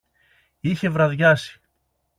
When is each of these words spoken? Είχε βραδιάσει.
Είχε 0.59 0.89
βραδιάσει. 0.89 1.61